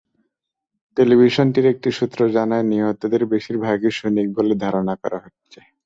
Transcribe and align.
টেলিভিশনটির 0.97 1.65
একটি 1.73 1.89
সূত্র 1.97 2.19
জানায়, 2.35 2.65
নিহতদের 2.65 3.21
বেশির 3.31 3.57
ভাগই 3.65 3.91
সৈনিক 3.97 4.27
বলে 4.37 4.53
ধারণা 4.63 4.93
করা 5.01 5.17
হচ্ছে। 5.25 5.59